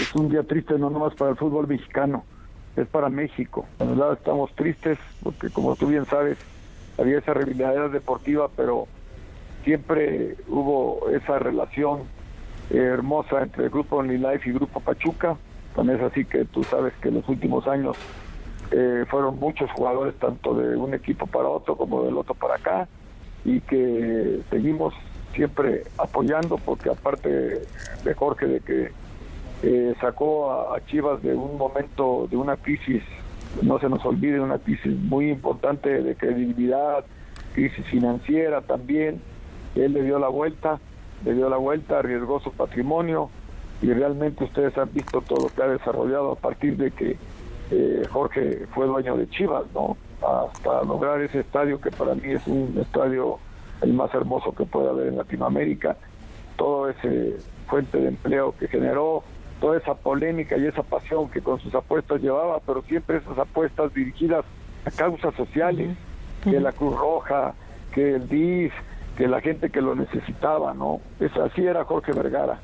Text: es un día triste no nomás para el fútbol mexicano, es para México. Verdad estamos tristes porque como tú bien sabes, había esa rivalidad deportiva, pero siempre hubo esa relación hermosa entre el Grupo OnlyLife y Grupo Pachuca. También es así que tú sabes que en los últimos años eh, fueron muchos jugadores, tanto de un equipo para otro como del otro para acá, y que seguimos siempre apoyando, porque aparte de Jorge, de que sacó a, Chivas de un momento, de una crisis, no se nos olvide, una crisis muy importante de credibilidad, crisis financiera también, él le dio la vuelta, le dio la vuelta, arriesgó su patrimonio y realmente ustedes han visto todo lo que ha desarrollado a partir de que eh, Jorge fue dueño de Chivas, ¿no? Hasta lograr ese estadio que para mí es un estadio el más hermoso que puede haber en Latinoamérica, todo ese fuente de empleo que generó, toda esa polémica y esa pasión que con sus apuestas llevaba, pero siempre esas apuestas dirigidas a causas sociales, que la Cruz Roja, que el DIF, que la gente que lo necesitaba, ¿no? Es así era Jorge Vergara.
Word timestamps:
es 0.00 0.14
un 0.14 0.28
día 0.28 0.42
triste 0.42 0.78
no 0.78 0.90
nomás 0.90 1.14
para 1.14 1.30
el 1.30 1.36
fútbol 1.36 1.66
mexicano, 1.68 2.24
es 2.76 2.86
para 2.88 3.08
México. 3.08 3.66
Verdad 3.78 4.14
estamos 4.14 4.52
tristes 4.54 4.98
porque 5.22 5.50
como 5.50 5.76
tú 5.76 5.86
bien 5.86 6.04
sabes, 6.06 6.38
había 6.98 7.18
esa 7.18 7.34
rivalidad 7.34 7.90
deportiva, 7.90 8.48
pero 8.56 8.86
siempre 9.64 10.36
hubo 10.48 11.08
esa 11.10 11.38
relación 11.38 12.02
hermosa 12.70 13.42
entre 13.42 13.64
el 13.64 13.70
Grupo 13.70 13.96
OnlyLife 13.96 14.48
y 14.48 14.52
Grupo 14.52 14.80
Pachuca. 14.80 15.36
También 15.76 15.98
es 15.98 16.04
así 16.04 16.24
que 16.24 16.44
tú 16.44 16.62
sabes 16.64 16.92
que 17.00 17.08
en 17.08 17.14
los 17.16 17.28
últimos 17.28 17.66
años 17.66 17.96
eh, 18.70 19.04
fueron 19.08 19.38
muchos 19.38 19.70
jugadores, 19.72 20.14
tanto 20.16 20.54
de 20.54 20.76
un 20.76 20.94
equipo 20.94 21.26
para 21.26 21.48
otro 21.48 21.76
como 21.76 22.04
del 22.04 22.16
otro 22.16 22.34
para 22.34 22.56
acá, 22.56 22.88
y 23.44 23.60
que 23.60 24.40
seguimos 24.50 24.94
siempre 25.34 25.84
apoyando, 25.98 26.56
porque 26.58 26.90
aparte 26.90 27.28
de 27.28 28.14
Jorge, 28.14 28.46
de 28.46 28.60
que 28.60 29.03
sacó 30.00 30.74
a, 30.74 30.84
Chivas 30.86 31.22
de 31.22 31.34
un 31.34 31.56
momento, 31.56 32.26
de 32.30 32.36
una 32.36 32.56
crisis, 32.56 33.02
no 33.62 33.78
se 33.78 33.88
nos 33.88 34.04
olvide, 34.04 34.40
una 34.40 34.58
crisis 34.58 34.96
muy 34.96 35.30
importante 35.30 36.02
de 36.02 36.14
credibilidad, 36.16 37.04
crisis 37.54 37.84
financiera 37.86 38.60
también, 38.62 39.20
él 39.74 39.92
le 39.92 40.02
dio 40.02 40.18
la 40.18 40.28
vuelta, 40.28 40.80
le 41.24 41.34
dio 41.34 41.48
la 41.48 41.56
vuelta, 41.56 41.98
arriesgó 41.98 42.40
su 42.40 42.52
patrimonio 42.52 43.30
y 43.82 43.92
realmente 43.92 44.44
ustedes 44.44 44.76
han 44.78 44.92
visto 44.92 45.20
todo 45.20 45.44
lo 45.44 45.54
que 45.54 45.62
ha 45.62 45.68
desarrollado 45.68 46.32
a 46.32 46.36
partir 46.36 46.76
de 46.76 46.90
que 46.90 47.16
eh, 47.70 48.02
Jorge 48.10 48.66
fue 48.74 48.86
dueño 48.86 49.16
de 49.16 49.28
Chivas, 49.28 49.64
¿no? 49.74 49.96
Hasta 50.22 50.82
lograr 50.84 51.20
ese 51.20 51.40
estadio 51.40 51.80
que 51.80 51.90
para 51.90 52.14
mí 52.14 52.32
es 52.32 52.46
un 52.46 52.76
estadio 52.80 53.38
el 53.82 53.92
más 53.92 54.12
hermoso 54.14 54.54
que 54.54 54.64
puede 54.64 54.88
haber 54.88 55.08
en 55.08 55.16
Latinoamérica, 55.16 55.96
todo 56.56 56.88
ese 56.88 57.36
fuente 57.66 57.98
de 57.98 58.08
empleo 58.08 58.54
que 58.58 58.68
generó, 58.68 59.24
toda 59.60 59.78
esa 59.78 59.94
polémica 59.94 60.56
y 60.56 60.66
esa 60.66 60.82
pasión 60.82 61.30
que 61.30 61.40
con 61.40 61.60
sus 61.60 61.74
apuestas 61.74 62.20
llevaba, 62.20 62.60
pero 62.60 62.82
siempre 62.82 63.18
esas 63.18 63.38
apuestas 63.38 63.92
dirigidas 63.94 64.44
a 64.84 64.90
causas 64.90 65.34
sociales, 65.34 65.96
que 66.42 66.60
la 66.60 66.72
Cruz 66.72 66.96
Roja, 66.96 67.54
que 67.94 68.16
el 68.16 68.28
DIF, 68.28 68.72
que 69.16 69.28
la 69.28 69.40
gente 69.40 69.70
que 69.70 69.80
lo 69.80 69.94
necesitaba, 69.94 70.74
¿no? 70.74 71.00
Es 71.20 71.34
así 71.36 71.64
era 71.66 71.84
Jorge 71.84 72.12
Vergara. 72.12 72.58